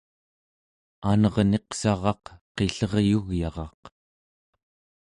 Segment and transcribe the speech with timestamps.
[1.11, 2.23] anerniqsaraq
[2.57, 3.81] qilleryugyaraq